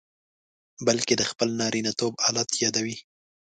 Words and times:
بلکې 0.87 1.13
د 1.17 1.23
خپل 1.31 1.49
نارینتوب 1.61 2.13
آلت 2.27 2.49
یادوي. 2.63 2.95